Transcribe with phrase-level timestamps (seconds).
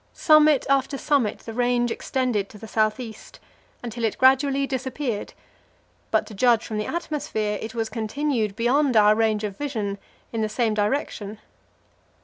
[0.13, 3.39] Summit after summit the range extended to the south east,
[3.83, 5.33] until it gradually disappeared;
[6.09, 9.99] but to judge from the atmosphere, it was continued beyond our range of vision
[10.33, 11.37] in the same direction.